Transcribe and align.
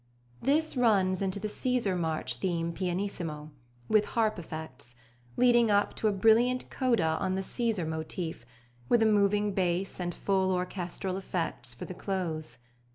This 0.41 0.75
runs 0.75 1.21
into 1.21 1.39
the 1.39 1.47
Cæsar 1.47 1.95
march 1.95 2.37
theme 2.37 2.73
pianissimo, 2.73 3.51
with 3.87 4.05
harp 4.17 4.39
effects, 4.39 4.95
leading 5.37 5.69
up 5.69 5.93
to 5.97 6.07
a 6.07 6.11
brilliant 6.11 6.71
coda 6.71 7.19
on 7.19 7.35
the 7.35 7.41
Cæsar 7.43 7.87
motif, 7.87 8.43
with 8.89 9.03
a 9.03 9.05
moving 9.05 9.53
bass 9.53 9.99
and 9.99 10.15
full 10.15 10.51
orchestral 10.51 11.17
effects 11.17 11.75
for 11.75 11.85
the 11.85 11.93
close. 11.93 12.57